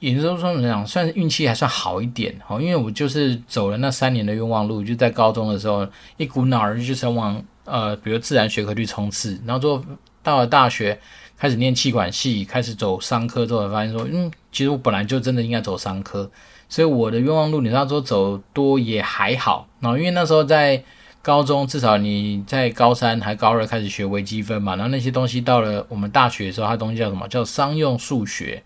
[0.00, 2.60] 也就是说怎么讲，算运气还算好一点哦。
[2.60, 5.86] 因为我就是走了那三年的冤枉路，就在高中的时候
[6.16, 9.84] 一股脑儿就想往呃，比如自然学科去冲刺，然后之后
[10.22, 10.98] 到了大学
[11.38, 16.28] 开始念气管系，开始走商科之后，发现说，嗯，其实我本来就真的应该走商科。
[16.70, 20.82] 所以我的冤枉路，你要说走多也还好，然后因为那时候在
[21.20, 27.28] 高中，至少你在高三还高二开始学微积分嘛，然后那些东西到了我们大学的时候，它东西叫什么？
[27.28, 28.62] 叫商用数学。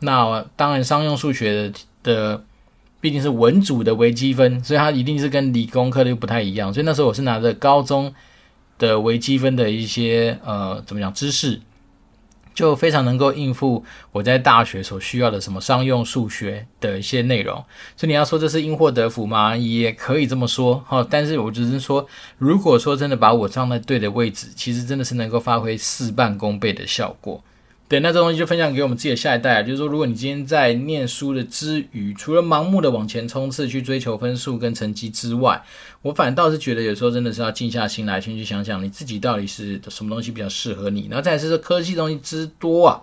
[0.00, 2.44] 那当然，商用数学的的
[3.00, 6.74] 毕竟是文组的微积分，所以它一定是跟理工科的又不太一样。
[6.74, 8.12] 所以那时候我是拿着高中
[8.78, 11.60] 的微积分的一些呃，怎么讲知识。
[12.54, 17.56] 就非常能够应付我在大学所需要的什么商用数学的一些内容，
[17.96, 19.56] 所以你要说这是因祸得福吗？
[19.56, 21.06] 也可以这么说哈。
[21.10, 22.06] 但是我只是说，
[22.38, 27.42] 如果说真的把我放在对的位置，其实真的是能够发挥事半功倍的效果。
[27.86, 35.62] 对，那这东西就分享给我们自己的下一代啊，就是说，如果你今天在念书的之余，除了盲目的往前冲刺去追求分数跟成绩之外，
[36.00, 41.08] 我反倒是觉得有时候真的是要静下心来，先去想想你自己到底是什么东西比较适合你。
[41.10, 43.02] 然后再是说科技东西之多啊，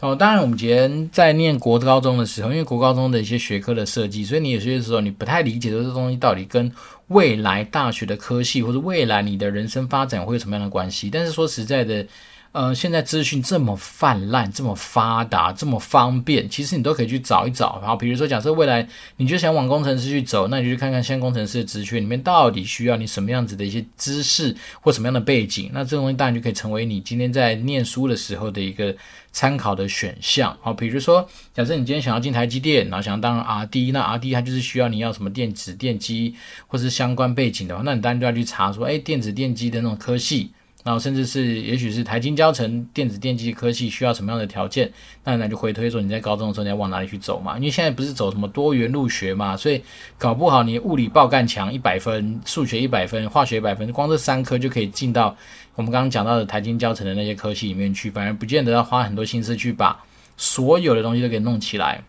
[0.00, 6.70] 哦，当然我们以前在念国高中的时候，因为国高中的一些学科的设计，所以你有些时候你不太理解说这东西到底跟
[7.08, 11.08] 未来大学的科系或者未来你的人生发展会有什么样的关系。
[11.10, 12.06] 但是说实在的。
[12.52, 17.78] 呃，现在资讯这么泛滥、这么发达、这么方便，其实你都可以去找一找。
[17.80, 18.84] 然后，比如说，假设未来
[19.18, 25.70] 你就想往工程师去走，那你就去看看现工程师的职缺里面到底需要你什么样子的一些知识或什么样的背景。
[25.72, 28.92] 那这东西当然就可以成为你今天在念书的时候的一个
[29.30, 30.56] 参考的选项。
[30.60, 36.34] 好，比如说，假设你今天想要进台积电，然后想要当 RD，那 RD 它就是需要你要什么电子电机
[36.66, 40.50] 或是相关背景的话，那你当然就要去查说，哎，电子电机的那种科系。
[40.82, 44.90] 然后甚至是，也许是台金交成电子电机科系需要什么样的条件，
[45.24, 47.56] 那那就回推说你在高中的时候你要往哪里去走嘛？
[47.58, 49.82] 因为现在不是走什么多元入学嘛，所以
[50.16, 55.36] 搞不好你物理爆干强一百分，数学一百分，化学一百分，光这三科就可以进到
[55.74, 60.02] 我们刚刚讲到的台金交成的那些科系里面去，反而不见得要花很多心思去把
[60.36, 62.02] 所有的东西都给弄起来。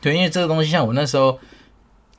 [0.00, 1.38] 对，因为这个东西像我那时候。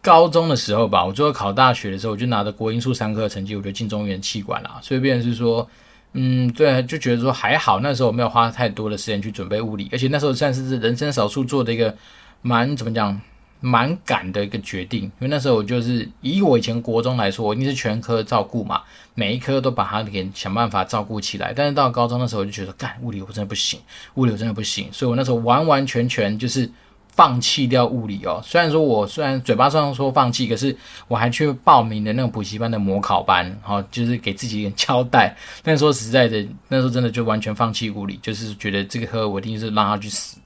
[0.02, 4.80] 高中的时候吧，我最后考大学的时候，我就拿着国英数三科成绩，我就进中原企管了。
[4.82, 5.70] 所以变成是说，
[6.14, 11.96] 嗯，对，就觉得说还好，那时候我没有花太多的时间去准备物理，而且那时候算是人生少数做的一个
[12.42, 13.22] 蛮怎么讲，
[13.60, 15.04] 蛮赶的一个决定。
[15.04, 18.82] 因为那时候我就是以我以前国中来说，我一定是全科照顾嘛，
[19.14, 21.54] 每一科都把它给想办法照顾起来。
[21.56, 23.80] 但是到高中的时候，我就觉得干物理我真的不行，
[24.16, 26.68] 物理我真的不行，所以我那时候完完全全就是。
[27.12, 30.76] 放弃掉物理哦，虽然说我虽然嘴巴上说放弃，可是
[31.08, 35.36] 我还去报名的那种补习班的模考班，好，就是给自己一点交代。
[35.62, 40.38] 但说实在的，那时候真的就完全放弃物理，就是觉得这个科我一定是让他去死。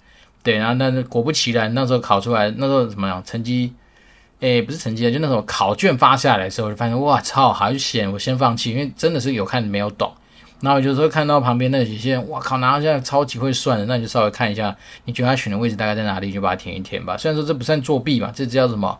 [0.43, 3.23] 对，然后但是果不其然，那时候考出来，那时候怎么样？
[3.23, 3.73] 成绩，
[4.39, 8.11] 诶，不是成绩，就那时候考卷发下来的时候，我就发现哇操，好险！
[8.11, 10.11] 我先放弃，因为真的是有看没有懂。
[10.61, 17.17] 然后有时候看到旁边那几些，哇靠，拿到现在超级会算的，那你就稍微看一下，你觉得他选的位置大概在哪里，就把它填一填吧。
[17.17, 18.97] 虽然说这不算作弊吧，这叫什么？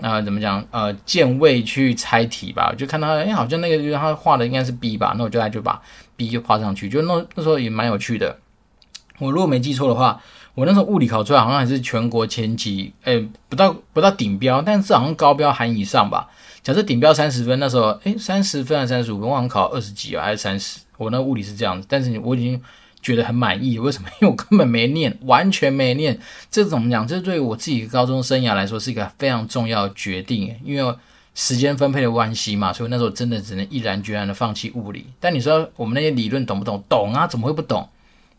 [0.00, 0.64] 啊、怎么讲？
[0.70, 2.72] 呃，见位去猜题吧。
[2.78, 5.82] 就看到，哎，好像那个就是他画的应该是 B 吧，那我就来就把
[6.14, 8.38] B 就画上去，就那那时候也蛮有趣的。
[9.18, 10.20] 我如果没记错的话，
[10.54, 16.28] 我那时候物理考出来好像还是全国前几，哎，不到不到顶标，但是好像高标含以上吧。
[16.62, 19.28] 假设顶标三十分，那时候哎，三十分还是三十五分？
[19.28, 20.78] 我好像考二十几啊，还是三十？
[20.98, 22.60] 我那物理是这样子，但是我已经
[23.00, 23.78] 觉得很满意。
[23.78, 24.08] 为什么？
[24.20, 26.18] 因为我根本没念，完全没念。
[26.50, 27.06] 这怎么讲？
[27.06, 30.94] 这对我自己高中生涯来说是一个非常重要的决定，因为
[31.34, 32.72] 时间分配的关系嘛。
[32.72, 35.06] 所以那时候真的只能毅然决然的放弃物理。
[35.18, 36.82] 但你说我们那些理论懂不懂？
[36.88, 37.88] 懂啊，怎么会不懂？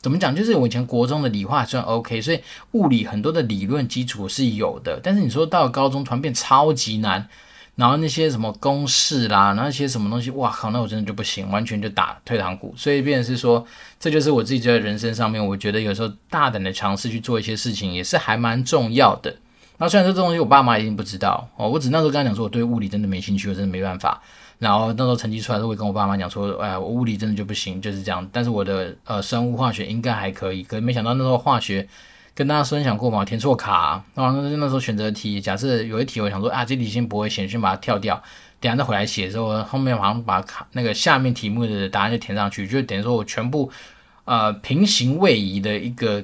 [0.01, 0.35] 怎么讲？
[0.35, 2.39] 就是我以前国中的理化还算 OK，所以
[2.71, 4.99] 物理很多的理论基础是有的。
[5.01, 7.27] 但是你说到高中，突然变超级难。
[7.79, 12.73] 然后那些什么公式啦，那些什么东西，哇靠，那我真的就不行，完全就打退堂鼓。
[12.75, 13.65] 所以变成是说，
[13.97, 19.33] 这就是我自己在人生上面，我觉得有时候大胆的尝试去做一些事情，也是还蛮重要的。
[19.77, 24.21] 那虽然说这东西我爸妈一定不知道哦，我只那时候跟他讲说，我对物理真的没兴趣，我真的没办法。
[24.57, 28.27] 然后那时候成绩出来的时候，我会跟我爸妈讲说，哎，我物理真的就不行，就是这样。
[28.33, 31.87] 但是我的呃生物化学应该还可以，可是没想到那时候化学。
[32.39, 38.15] 跟大家分享过嘛，填错卡，啊，然后那时候选择题，假设有一题我想说啊，这题先不会写，先把它跳掉，
[38.61, 43.69] 等下再回来写的时候，后面好像把卡那个下面题目的答案就填上去，就等于说我全部
[44.23, 46.23] 呃平行位移的一个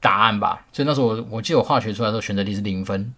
[0.00, 0.66] 答案吧。
[0.72, 3.14] 所以那时候我我记得我化学出来的时候选择题是零分。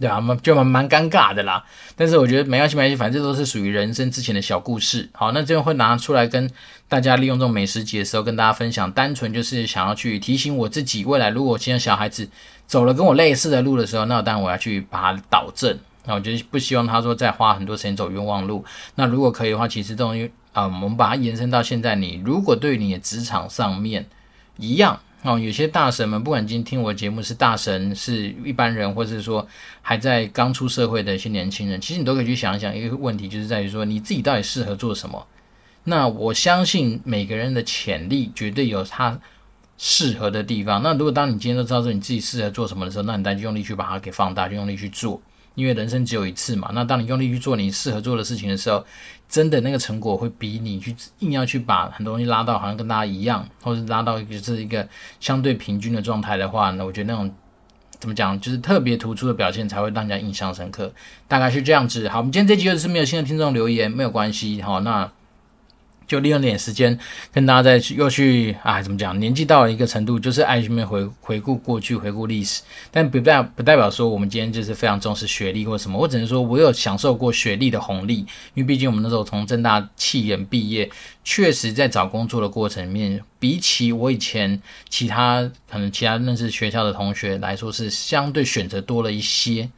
[0.00, 1.64] 对啊，就蛮蛮尴尬的啦。
[1.96, 5.08] 但是我觉得没关系，没关系，反正这都是属于人生之前的小故事。
[5.12, 6.50] 好，那这边会拿出来跟
[6.88, 12.28] 大家利用这种美食节的时候跟大家分享，单纯就是想要去提醒我自己，未来如果现在小孩子
[12.66, 15.78] 走了跟我类似的路的时候，那当然我要去把它导正。
[16.06, 18.64] 那我觉得不希望他说再花很多时间走冤枉路。
[18.96, 24.06] 那如果可以的话，其实这种啊、我们把它延伸到现在，你如果对你的职场上面
[24.58, 25.00] 一样。
[25.24, 29.48] 哦，有些大神们，不管今天听我节目是大神，是一般人，或是说
[29.80, 35.26] 还在刚出社会的一些年轻人，其实你都可以去想一想一个问题，就是在于说你自己到底适合做什么。
[35.84, 39.18] 那我相信每个人的潜力绝对有他
[39.78, 40.82] 适合的地方。
[40.82, 45.18] 那如果当你今天都知道说你自己适合做什么的时候，那你再用力去把它给放大，就用力去做。
[45.54, 48.84] 因为人生只有一次嘛，那当你用力去做你适合做的事情的时候，
[49.28, 54.86] 真的那个成果会比你去硬要去把很多东西拉到好像跟大家一样，或者拉到就是一个
[55.20, 57.32] 相对平均的状态的话呢，我觉得那种
[57.98, 60.92] 怎么讲，就是特别突出的表现才会让人家印象深刻，
[61.26, 62.08] 大概是这样子。
[62.08, 65.10] 好，我们今天这集又是没有新的听众留言，没有关系，好，那。
[66.06, 66.98] 就利用点时间
[67.32, 69.18] 跟大家再去又去啊，怎么讲？
[69.18, 72.62] 年纪到了一个程度，就是爱去面回回顾过去，回顾历史。
[72.90, 75.98] 但不代不代表说我们今天就是非常重视学历或什么。
[75.98, 78.18] 我只能说我有享受过学历的红利，
[78.54, 80.90] 因为毕竟我们那时候从正大企研毕业，
[81.24, 89.68] 确实在找工作的过程里面，比起我以前其他可能其他认识学校的同学来说，是相对选择多了一些。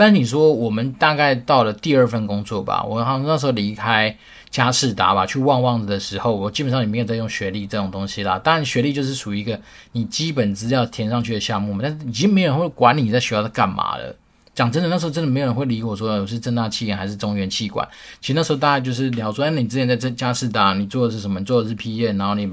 [0.00, 4.16] 但你说我们大概到了第二份工作吧，我好像那时候离开
[4.48, 8.38] 佳世达吧，去旺旺的时候，我基本上也没有在用学历这种东西啦。
[8.38, 9.60] 当然，学历就是属于一个
[9.92, 14.16] 你基本资料填上去的项目嘛，但是已经没有人会管你在学校在干嘛了。
[14.54, 17.86] 讲真的，那时候真的没有人会理我说我是正大企研还是中原企管。
[18.22, 21.38] 其实那时候大家就是聊说，哎，你之前在这佳世达，你做的是什么？
[21.38, 22.50] 你做的是 P 验然后你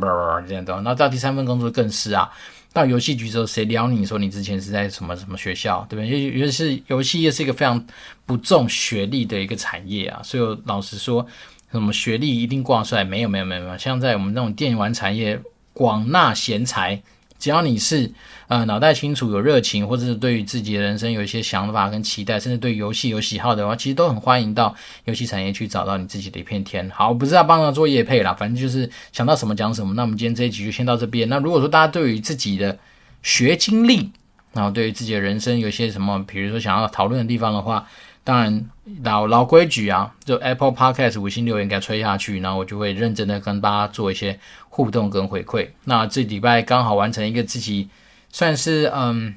[0.48, 0.74] 这样的。
[0.74, 2.30] 然后到第三份工作更是啊，
[2.74, 6.40] 到游戏局之后，谁聊你说你之前是在什么什么学校，对不对？
[6.40, 7.84] 尤其是游戏业是一个非常
[8.26, 11.26] 不重学历的一个产业啊，所以老实说，
[11.72, 13.04] 什么学历一定挂帅？
[13.04, 13.78] 没有，没有，没有，没有。
[13.78, 15.40] 像在我们那种电玩产业，
[15.74, 17.02] 广纳贤才。
[17.40, 18.12] 只要你是
[18.48, 24.76] 呃脑袋清楚、有热情，或者是对于自己的人生有一些想法跟期待，甚至对游戏有喜好的话，其实都很欢迎到
[25.06, 26.90] 游戏产业去找到你自己的一片天。
[26.90, 29.94] 好，不是要帮他做业配啦，反正就是想到什么讲什么。
[29.94, 31.30] 那我们今天这一集就先到这边。
[31.30, 32.78] 那如果说大家对于自己的
[33.22, 34.12] 学经历，
[34.54, 37.88] 然后对于自己的人生有些什么，比如说想要讨论的地方的话，
[38.28, 38.70] 当然
[39.04, 44.38] 老老规矩啊，就 Apple Podcast 五星留言给它吹下去，然后我就会认真的跟大家做一些。
[44.70, 47.90] 互动跟回馈，那这礼拜刚好完成一个自己
[48.32, 49.34] 算是嗯，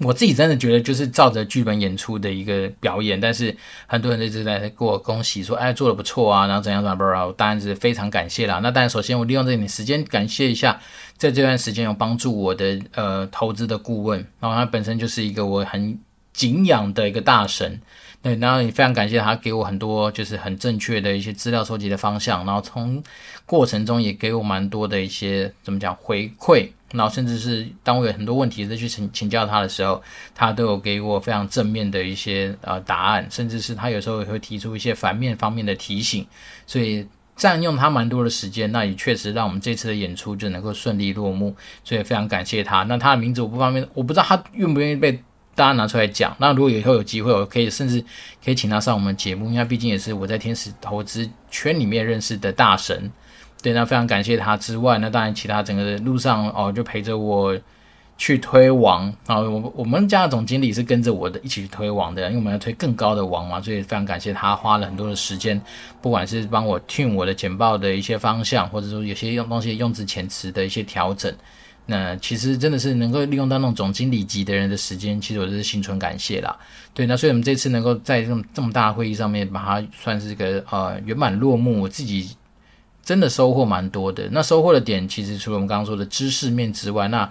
[0.00, 3.56] 我自己真的觉得就是照着剧本演出的一个表演，但是
[3.86, 8.58] 很多人一直在给我恭喜说，哎，做的不错啊，然后怎样怎样，不知道，当然是非常感谢啦。
[8.60, 10.80] 那当然，首先我利用这点时间感谢一下，
[11.16, 15.96] 在这段时间有帮助我的呃投资的顾问，然后他本身就是一个我很
[16.38, 17.80] 敬仰的一个大神。
[18.20, 23.00] 对，然后也非常感谢他给我很多就是很正确的一些资料收集的方向，然后从
[23.46, 30.02] 过程中也给我蛮多的一些怎么讲回馈，然后甚至是当我有很多问题再去请请教他的时候，
[30.34, 36.26] 他都有给我非常正面的一些呃答案，甚至是他有时候也会提出一些反面方面的提醒，
[36.66, 42.82] 所以占用他蛮多的时间，那也确实让我们这次的演出就能够顺利落幕，所以非常感谢他。
[42.82, 45.22] 那他的名字我不方便，我不知道他愿不愿意被。
[45.58, 48.00] 大家拿出来讲，那如果以后有机会，我可以甚至
[48.44, 53.10] 可以请他上我们节目，因为毕竟也是我在天使投资圈里面认识的大神。
[53.60, 57.58] 对，那非常感谢他之外，那当然其他整个路上哦，就陪着我
[58.16, 59.40] 去推王啊。
[59.40, 65.60] 我我们家的总经理是跟着我的一起去推王的，因为我们要推更高的王嘛，所以非常感谢他花了很多的时间，
[66.00, 71.34] 不管是帮我 tune 我的简报的一些方向，或者说有些用东西用字遣词的一些调整。
[71.90, 76.54] 那其实真的是能够利用到那种总经理级的人的时间，其实我就是心存感谢啦。
[76.92, 82.36] 对，那所以我们这次能够在这么这么大的会议上面把它算是一个呃圆满落幕，我自己
[83.02, 84.28] 真的收获蛮多的。
[84.30, 87.26] 那收获的点其实除了我们刚刚说的知识面之外，那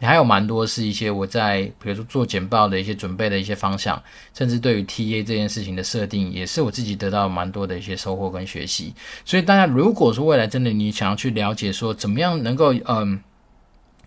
[0.00, 4.02] 还有蛮多是一些我在比如说做简报的一些准备的一些方向，
[4.32, 8.94] 甚至对于 TA 这件事情的设定，也是我自己得到蛮多的一些收获跟学习。
[9.26, 13.20] 所以大家如果说未来真的你想要去了解说怎么样能够嗯。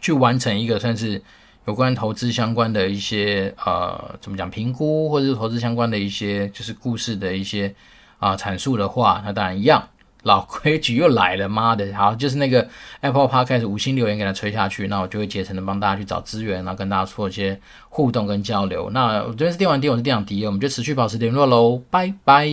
[0.02, 1.22] 去完成一个算是
[1.66, 7.74] 有关投资相关的一些呃，怎么讲评估，或者是投资相关的一些就是故事的一些
[8.20, 9.88] 啊、阐述的话，那当然一样，
[10.24, 12.68] 老规矩又来了，妈的，好，就是那个
[13.02, 18.90] Apple Podcast 五星留言给他吹下去，那我就会竭诚的帮大家去找资源，然后跟大家做一些互动跟交流。
[18.92, 22.48] 那我这边是电玩店，我是店长迪，我们就持续保持联络喽，拜拜。